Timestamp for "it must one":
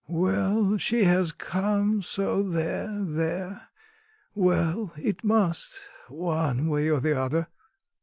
4.97-6.65